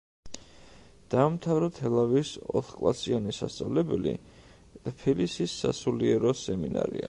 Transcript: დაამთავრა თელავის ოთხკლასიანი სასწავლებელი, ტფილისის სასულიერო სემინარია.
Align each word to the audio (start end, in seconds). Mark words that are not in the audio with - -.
დაამთავრა 1.13 1.67
თელავის 1.79 2.31
ოთხკლასიანი 2.61 3.35
სასწავლებელი, 3.41 4.15
ტფილისის 4.89 5.59
სასულიერო 5.65 6.37
სემინარია. 6.45 6.99